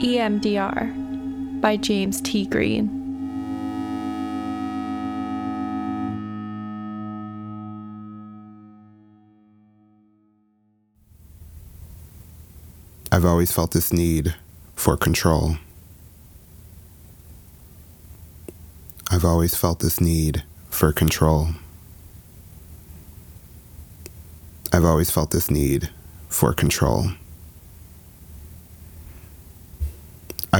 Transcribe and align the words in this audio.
EMDR 0.00 1.60
by 1.60 1.76
James 1.76 2.22
T. 2.22 2.46
Green. 2.46 2.88
I've 13.12 13.26
always 13.26 13.52
felt 13.52 13.72
this 13.72 13.92
need 13.92 14.34
for 14.74 14.96
control. 14.96 15.58
I've 19.10 19.26
always 19.26 19.54
felt 19.54 19.80
this 19.80 20.00
need 20.00 20.44
for 20.70 20.94
control. 20.94 21.48
I've 24.72 24.86
always 24.86 25.10
felt 25.10 25.30
this 25.30 25.50
need 25.50 25.90
for 26.30 26.54
control. 26.54 27.10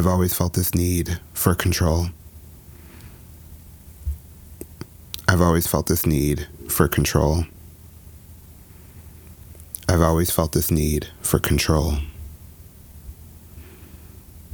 I've 0.01 0.07
always 0.07 0.33
felt 0.33 0.55
this 0.55 0.75
need 0.75 1.21
for 1.35 1.55
control. 1.55 2.07
I've 5.29 5.43
always 5.43 5.67
felt 5.67 5.89
this 5.89 6.07
need 6.07 6.47
for 6.71 6.89
control. 6.89 7.45
I've 9.87 10.01
always 10.01 10.31
felt 10.31 10.53
this 10.53 10.71
need 10.71 11.09
for 11.21 11.39
control. 11.39 11.97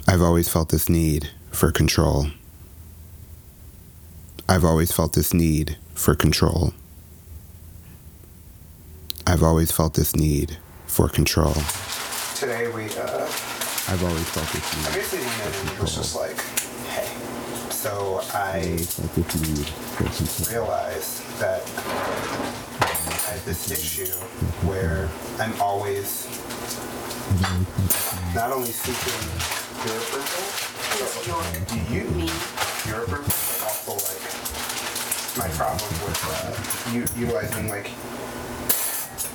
I've 0.08 0.20
always 0.20 0.48
felt 0.48 0.70
this 0.70 0.88
need 0.88 1.30
for 1.52 1.70
control. 1.70 2.26
I've 4.48 4.64
always 4.64 4.90
felt 4.90 5.12
this 5.12 5.32
need 5.32 5.76
for 5.94 6.16
control. 6.16 6.72
I've 9.24 9.44
always 9.44 9.70
felt 9.70 9.94
this 9.94 10.16
need 10.16 10.56
for 10.88 11.08
control. 11.08 11.54
Today 12.34 12.68
we, 12.74 12.86
uh, 12.98 13.25
I've 13.88 14.02
always 14.02 14.28
felt 14.30 14.48
this 14.50 14.66
I 14.74 14.76
need. 14.90 14.94
basically 14.96 15.26
emailed 15.26 15.54
him 15.62 15.68
and 15.70 15.78
was 15.78 15.94
just 15.94 16.16
like, 16.16 16.40
hey. 16.90 17.06
So 17.70 18.20
I 18.34 18.78
felt 18.78 19.14
this 19.14 19.38
need 19.40 19.66
for 19.94 20.04
control. 20.04 20.62
realized 20.66 21.22
that 21.38 21.62
I 22.82 23.30
had 23.30 23.40
this 23.44 23.70
issue 23.70 24.10
where 24.66 25.08
I'm 25.38 25.52
always 25.60 26.26
not 28.34 28.50
only 28.52 28.70
seeking 28.72 29.22
your 29.86 29.96
approval, 30.02 30.42
but 30.98 31.68
do 31.68 31.78
you 31.94 32.26
your 32.90 33.04
approval, 33.04 33.30
but 33.30 33.62
also 33.62 33.92
like 34.02 34.24
my 35.38 35.48
problem 35.54 35.90
with 36.02 36.20
uh, 36.26 36.92
u- 36.92 37.22
utilizing 37.22 37.68
like 37.68 37.90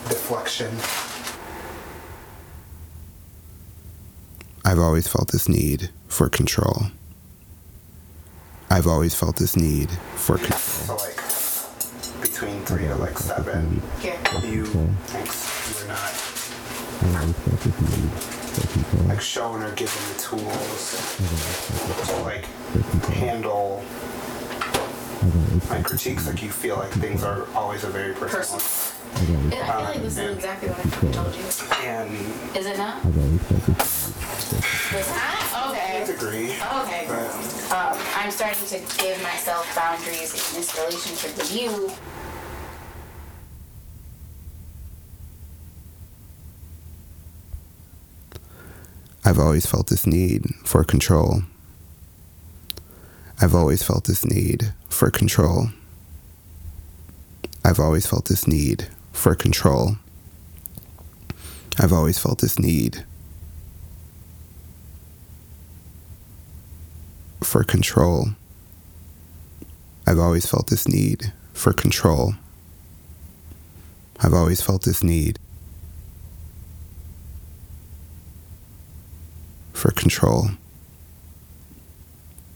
deflection. 0.09 0.71
I've 4.71 4.79
always 4.79 5.05
felt 5.05 5.33
this 5.33 5.49
need 5.49 5.89
for 6.07 6.29
control. 6.29 6.83
I've 8.69 8.87
always 8.87 9.13
felt 9.13 9.35
this 9.35 9.57
need 9.57 9.91
for 10.15 10.37
control. 10.37 10.57
So 10.57 10.95
like 10.95 11.17
between 12.21 12.63
three 12.63 12.87
to 12.87 12.95
like 12.95 13.17
seven, 13.17 13.81
Here. 13.99 14.15
you 14.41 14.63
thanks 15.07 15.77
you're 15.77 15.89
not 15.89 16.13
like 19.09 19.19
showing 19.19 19.61
or 19.61 19.73
giving 19.73 20.13
the 20.13 20.19
tools 20.21 21.17
to 22.07 22.21
like 22.21 22.45
handle 23.09 23.83
my 25.69 25.81
critiques. 25.81 26.27
Like 26.27 26.41
you 26.43 26.49
feel 26.49 26.77
like 26.77 26.91
things 26.91 27.23
are 27.23 27.47
always 27.55 27.83
a 27.83 27.89
very 27.89 28.13
personal. 28.13 28.59
Personal. 28.59 29.51
Yeah, 29.51 29.63
I 29.63 29.71
feel 29.75 29.83
like 29.83 30.01
this 30.01 30.17
is 30.17 30.35
exactly 30.35 30.69
what 30.69 30.79
I 30.79 31.11
told 31.11 31.35
you. 31.35 31.43
And 31.85 32.55
Is 32.57 32.65
it 32.65 32.77
not? 32.77 33.01
This 34.91 35.09
not? 35.09 35.69
Okay. 35.69 36.03
I 36.03 36.11
agree. 36.11 36.51
Okay. 36.51 37.05
But 37.07 37.31
Um, 37.71 37.97
I'm 38.15 38.31
starting 38.31 38.65
to 38.67 38.79
give 39.01 39.21
myself 39.23 39.73
boundaries 39.75 40.33
in 40.33 40.59
this 40.59 40.75
relationship 40.77 41.37
with 41.37 41.55
you. 41.55 41.91
I've 49.23 49.39
always 49.39 49.65
felt 49.65 49.87
this 49.87 50.05
need 50.07 50.45
for 50.63 50.83
control. 50.83 51.43
I've 53.43 53.55
always 53.55 53.81
felt 53.81 54.05
this 54.05 54.23
need 54.23 54.71
for 54.87 55.09
control. 55.09 55.69
I've 57.65 57.79
always 57.79 58.05
felt 58.05 58.25
this 58.25 58.45
need 58.45 58.87
for 59.13 59.33
control. 59.33 59.95
I've 61.79 61.91
always 61.91 62.19
felt 62.19 62.37
this 62.37 62.59
need 62.59 63.03
for 67.43 67.63
control. 67.63 68.27
I've 70.05 70.19
always 70.19 70.45
felt 70.45 70.67
this 70.67 70.87
need 70.87 71.33
for 71.51 71.73
control. 71.73 72.35
I've 74.19 74.35
always 74.35 74.61
felt 74.61 74.83
this 74.83 75.03
need 75.03 75.39
for 79.73 79.89
control. 79.89 80.49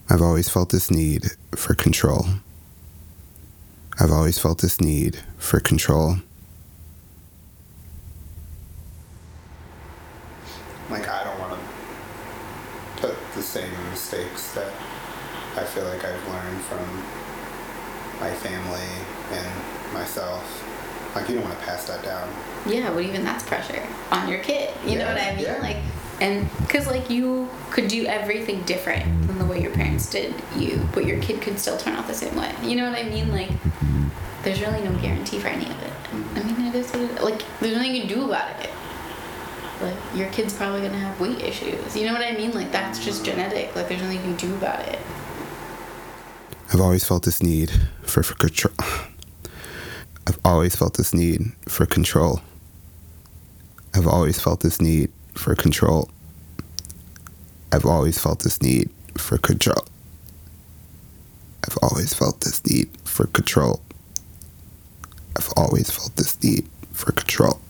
I've 0.08 0.22
always 0.22 0.48
felt 0.48 0.70
this 0.70 0.90
need 0.90 1.32
for 1.54 1.74
control. 1.74 2.26
I've 3.98 4.12
always 4.12 4.38
felt 4.38 4.60
this 4.60 4.80
need 4.80 5.20
for 5.38 5.60
control. 5.60 6.18
like 10.90 11.08
I 11.08 11.24
don't 11.24 11.38
want 11.40 11.52
to 11.52 13.02
put 13.02 13.16
the 13.34 13.42
same 13.42 13.70
mistakes 13.90 14.54
that 14.54 14.72
I 15.56 15.64
feel 15.64 15.84
like 15.84 16.04
I've 16.04 16.28
learned 16.28 16.60
from 16.62 16.84
my 18.20 18.30
family 18.30 18.88
and 19.32 19.92
myself. 19.92 20.62
Like 21.14 21.28
you 21.28 21.36
don't 21.36 21.44
want 21.44 21.58
to 21.58 21.64
pass 21.64 21.86
that 21.86 22.04
down. 22.04 22.28
Yeah, 22.66 22.92
but 22.92 23.00
even 23.00 23.24
that's 23.24 23.44
pressure 23.44 23.82
on 24.10 24.28
your 24.28 24.40
kid. 24.40 24.74
You 24.86 24.98
know 24.98 25.06
what 25.06 25.16
I 25.20 25.34
mean? 25.34 25.44
yeah. 25.44 25.58
Like, 25.60 25.78
and 26.20 26.48
because 26.58 26.86
like 26.86 27.10
you 27.10 27.48
could 27.70 27.88
do 27.88 28.06
everything 28.06 28.62
different 28.62 29.26
than 29.26 29.38
the 29.38 29.44
way 29.44 29.60
your 29.60 29.72
parents 29.72 30.08
did 30.08 30.34
you, 30.56 30.88
but 30.94 31.04
your 31.04 31.20
kid 31.20 31.42
could 31.42 31.58
still 31.58 31.76
turn 31.76 31.94
out 31.94 32.06
the 32.06 32.14
same 32.14 32.34
way. 32.36 32.54
You 32.62 32.76
know 32.76 32.88
what 32.90 32.98
I 32.98 33.02
mean? 33.04 33.30
Like, 33.30 33.50
there's 34.42 34.60
really 34.60 34.82
no 34.82 34.92
guarantee 35.00 35.38
for 35.38 35.48
any 35.48 35.66
of 35.66 35.82
it. 35.82 35.92
I 36.36 36.42
mean, 36.42 36.66
it 36.66 36.74
is 36.74 36.90
what 36.90 37.02
it, 37.02 37.22
like. 37.22 37.42
There's 37.60 37.74
nothing 37.74 37.94
you 37.94 38.02
can 38.02 38.08
do 38.08 38.24
about 38.24 38.58
it. 38.64 38.70
Like, 39.82 39.96
your 40.14 40.30
kid's 40.30 40.54
probably 40.54 40.80
gonna 40.80 40.98
have 40.98 41.20
weight 41.20 41.42
issues. 41.42 41.94
You 41.94 42.06
know 42.06 42.14
what 42.14 42.22
I 42.22 42.32
mean? 42.32 42.52
Like, 42.52 42.72
that's 42.72 43.04
just 43.04 43.24
genetic. 43.24 43.76
Like, 43.76 43.88
there's 43.88 44.00
nothing 44.00 44.16
you 44.16 44.22
can 44.22 44.36
do 44.36 44.54
about 44.54 44.88
it. 44.88 44.98
I've 46.72 46.80
always 46.80 47.04
felt 47.04 47.24
this 47.24 47.42
need 47.42 47.70
for, 48.02 48.22
for 48.22 48.34
control. 48.34 48.74
I've 50.26 50.38
always 50.44 50.74
felt 50.74 50.94
this 50.94 51.12
need 51.12 51.52
for 51.68 51.84
control. 51.84 52.40
I've 53.94 54.06
always 54.06 54.40
felt 54.40 54.60
this 54.60 54.80
need 54.80 55.12
for 55.36 55.54
control. 55.54 56.10
I've 57.72 57.86
always 57.86 58.18
felt 58.18 58.40
this 58.40 58.62
need 58.62 58.90
for 59.18 59.38
control. 59.38 59.84
I've 61.64 61.78
always 61.82 62.14
felt 62.14 62.40
this 62.40 62.64
need 62.64 62.88
for 63.04 63.26
control. 63.26 63.80
I've 65.36 65.52
always 65.56 65.90
felt 65.90 66.16
this 66.16 66.42
need 66.42 66.68
for 66.92 67.12
control. 67.12 67.60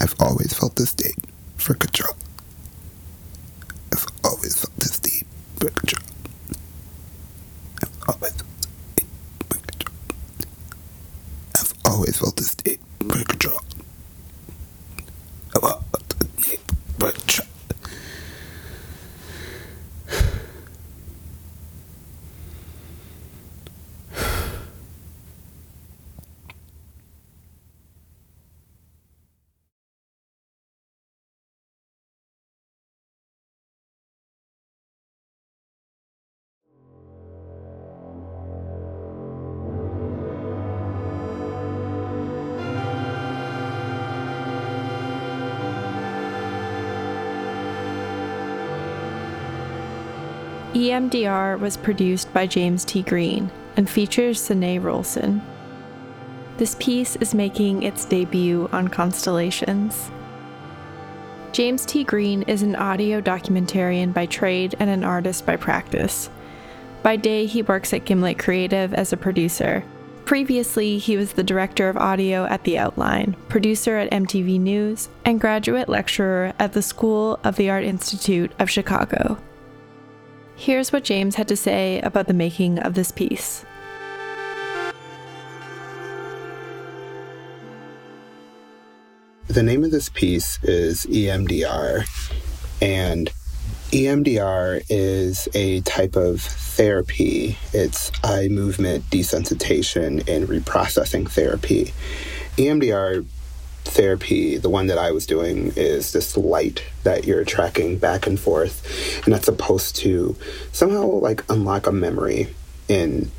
I've 0.00 0.14
always 0.20 0.52
felt 0.54 0.76
this 0.76 1.00
need 1.00 1.16
for 1.56 1.74
control. 1.74 2.16
I've 3.92 4.08
always 4.22 4.58
felt 4.58 4.76
this 4.76 5.02
need 5.04 5.26
for 5.56 5.70
control. 5.70 6.04
I've 7.82 7.90
always 8.08 8.42
felt 8.42 8.52
this 8.60 8.98
need 8.98 9.08
for 9.48 9.58
control. 9.58 9.94
I've 11.56 11.74
always 11.84 12.18
felt 12.18 12.36
this 12.36 12.56
need 12.66 12.73
EMDR 50.74 51.60
was 51.60 51.76
produced 51.76 52.34
by 52.34 52.48
James 52.48 52.84
T. 52.84 53.02
Green 53.02 53.48
and 53.76 53.88
features 53.88 54.40
Sine 54.40 54.82
Rolson. 54.82 55.40
This 56.56 56.74
piece 56.80 57.14
is 57.16 57.32
making 57.32 57.84
its 57.84 58.04
debut 58.04 58.68
on 58.72 58.88
Constellations. 58.88 60.10
James 61.52 61.86
T. 61.86 62.02
Green 62.02 62.42
is 62.48 62.62
an 62.62 62.74
audio 62.74 63.20
documentarian 63.20 64.12
by 64.12 64.26
trade 64.26 64.74
and 64.80 64.90
an 64.90 65.04
artist 65.04 65.46
by 65.46 65.54
practice. 65.54 66.28
By 67.04 67.14
day, 67.14 67.46
he 67.46 67.62
works 67.62 67.94
at 67.94 68.04
Gimlet 68.04 68.40
Creative 68.40 68.92
as 68.94 69.12
a 69.12 69.16
producer. 69.16 69.84
Previously, 70.24 70.98
he 70.98 71.16
was 71.16 71.34
the 71.34 71.44
director 71.44 71.88
of 71.88 71.96
audio 71.96 72.46
at 72.46 72.64
The 72.64 72.78
Outline, 72.78 73.36
producer 73.48 73.96
at 73.96 74.10
MTV 74.10 74.58
News, 74.58 75.08
and 75.24 75.40
graduate 75.40 75.88
lecturer 75.88 76.52
at 76.58 76.72
the 76.72 76.82
School 76.82 77.38
of 77.44 77.54
the 77.54 77.70
Art 77.70 77.84
Institute 77.84 78.50
of 78.58 78.68
Chicago. 78.68 79.38
Here's 80.56 80.92
what 80.92 81.04
James 81.04 81.34
had 81.34 81.48
to 81.48 81.56
say 81.56 82.00
about 82.00 82.26
the 82.26 82.34
making 82.34 82.78
of 82.78 82.94
this 82.94 83.10
piece. 83.10 83.64
The 89.48 89.62
name 89.62 89.84
of 89.84 89.90
this 89.90 90.08
piece 90.08 90.62
is 90.62 91.06
EMDR, 91.06 92.06
and 92.80 93.30
EMDR 93.90 94.84
is 94.88 95.48
a 95.54 95.80
type 95.82 96.16
of 96.16 96.40
therapy. 96.40 97.58
It's 97.72 98.10
eye 98.24 98.48
movement 98.48 99.04
desensitization 99.10 100.26
and 100.28 100.48
reprocessing 100.48 101.30
therapy. 101.30 101.92
EMDR 102.56 103.26
therapy, 103.84 104.56
the 104.56 104.70
one 104.70 104.86
that 104.88 104.98
I 104.98 105.10
was 105.10 105.26
doing, 105.26 105.72
is 105.76 106.12
this 106.12 106.36
light 106.36 106.84
that 107.02 107.24
you're 107.26 107.44
tracking 107.44 107.98
back 107.98 108.26
and 108.26 108.38
forth, 108.38 109.24
and 109.24 109.32
that's 109.32 109.44
supposed 109.44 109.96
to 109.96 110.36
somehow 110.72 111.04
like 111.06 111.44
unlock 111.50 111.86
a 111.86 111.92
memory 111.92 112.48
in 112.88 113.30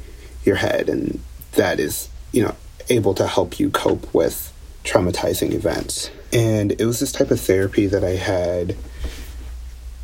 your 0.43 0.55
head, 0.55 0.89
and 0.89 1.19
that 1.53 1.79
is, 1.79 2.09
you 2.31 2.43
know, 2.43 2.55
able 2.89 3.13
to 3.15 3.27
help 3.27 3.59
you 3.59 3.69
cope 3.69 4.13
with 4.13 4.53
traumatizing 4.83 5.53
events. 5.53 6.11
And 6.31 6.71
it 6.73 6.85
was 6.85 6.99
this 6.99 7.11
type 7.11 7.31
of 7.31 7.39
therapy 7.39 7.87
that 7.87 8.03
I 8.03 8.15
had 8.15 8.75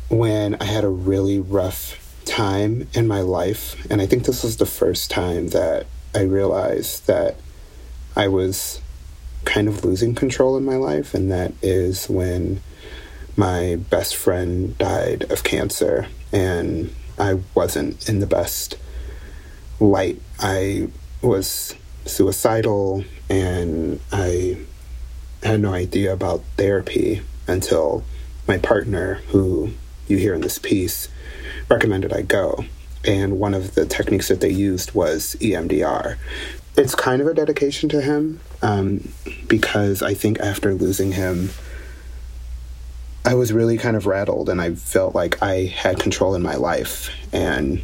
when 0.08 0.56
I 0.56 0.64
had 0.64 0.84
a 0.84 0.88
really 0.88 1.38
rough 1.38 1.98
time 2.24 2.88
in 2.92 3.06
my 3.06 3.20
life. 3.20 3.86
And 3.90 4.00
I 4.00 4.06
think 4.06 4.24
this 4.24 4.42
was 4.42 4.56
the 4.56 4.66
first 4.66 5.10
time 5.10 5.48
that 5.48 5.86
I 6.14 6.22
realized 6.22 7.06
that 7.06 7.36
I 8.16 8.28
was 8.28 8.80
kind 9.44 9.68
of 9.68 9.84
losing 9.84 10.14
control 10.14 10.56
in 10.56 10.64
my 10.64 10.76
life. 10.76 11.14
And 11.14 11.30
that 11.30 11.52
is 11.62 12.08
when 12.08 12.62
my 13.36 13.76
best 13.90 14.16
friend 14.16 14.76
died 14.78 15.30
of 15.30 15.42
cancer. 15.42 16.06
And 16.32 16.94
I 17.18 17.40
wasn't 17.54 18.08
in 18.08 18.20
the 18.20 18.26
best 18.26 18.76
light. 19.80 20.20
I 20.38 20.88
was 21.20 21.74
suicidal 22.04 23.04
and 23.28 24.00
I 24.10 24.58
had 25.42 25.60
no 25.60 25.72
idea 25.72 26.12
about 26.12 26.42
therapy 26.56 27.22
until 27.46 28.04
my 28.46 28.58
partner, 28.58 29.14
who 29.28 29.72
you 30.08 30.16
hear 30.16 30.34
in 30.34 30.40
this 30.40 30.58
piece, 30.58 31.08
recommended 31.68 32.12
I 32.12 32.22
go. 32.22 32.64
And 33.04 33.40
one 33.40 33.54
of 33.54 33.74
the 33.74 33.86
techniques 33.86 34.28
that 34.28 34.40
they 34.40 34.50
used 34.50 34.94
was 34.94 35.36
EMDR. 35.40 36.16
It's 36.76 36.94
kind 36.94 37.20
of 37.20 37.26
a 37.26 37.34
dedication 37.34 37.88
to 37.90 38.00
him 38.00 38.40
um, 38.62 39.08
because 39.48 40.02
I 40.02 40.14
think 40.14 40.40
after 40.40 40.74
losing 40.74 41.12
him, 41.12 41.50
I 43.24 43.34
was 43.34 43.52
really 43.52 43.78
kind 43.78 43.96
of 43.96 44.06
rattled 44.06 44.48
and 44.48 44.60
I 44.60 44.74
felt 44.74 45.14
like 45.14 45.42
I 45.42 45.66
had 45.66 46.00
control 46.00 46.34
in 46.34 46.42
my 46.42 46.56
life. 46.56 47.10
And 47.32 47.82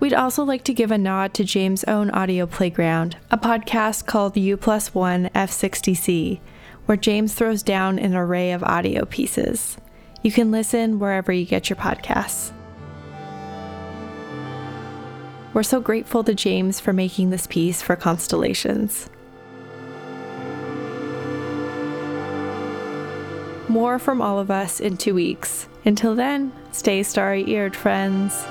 We'd 0.00 0.12
also 0.12 0.42
like 0.44 0.64
to 0.64 0.74
give 0.74 0.90
a 0.90 0.98
nod 0.98 1.34
to 1.34 1.44
James' 1.44 1.84
own 1.84 2.10
audio 2.10 2.46
playground, 2.46 3.16
a 3.30 3.38
podcast 3.38 4.06
called 4.06 4.36
U 4.36 4.56
plus 4.56 4.92
one 4.92 5.30
F60C, 5.34 6.40
where 6.86 6.98
James 6.98 7.32
throws 7.32 7.62
down 7.62 7.98
an 7.98 8.14
array 8.14 8.52
of 8.52 8.62
audio 8.64 9.04
pieces. 9.04 9.76
You 10.22 10.32
can 10.32 10.50
listen 10.50 10.98
wherever 10.98 11.32
you 11.32 11.44
get 11.44 11.70
your 11.70 11.76
podcasts. 11.76 12.50
We're 15.54 15.62
so 15.62 15.80
grateful 15.80 16.24
to 16.24 16.34
James 16.34 16.80
for 16.80 16.92
making 16.92 17.30
this 17.30 17.46
piece 17.46 17.80
for 17.80 17.94
Constellations. 17.94 19.08
More 23.68 24.00
from 24.00 24.20
all 24.20 24.40
of 24.40 24.50
us 24.50 24.80
in 24.80 24.96
two 24.96 25.14
weeks. 25.14 25.68
Until 25.84 26.16
then, 26.16 26.52
stay 26.72 27.04
starry 27.04 27.48
eared, 27.48 27.76
friends. 27.76 28.44